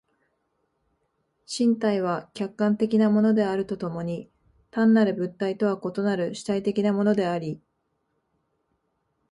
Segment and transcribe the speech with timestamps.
[1.45, 4.31] 身体は客観的なものであると共に
[4.71, 7.61] 単なる物体とは異なる主体的なものであり、